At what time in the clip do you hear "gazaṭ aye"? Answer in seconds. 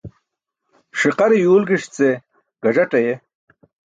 2.63-3.15